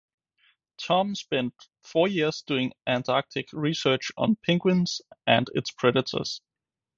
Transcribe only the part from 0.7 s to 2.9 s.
Tom spent four years doing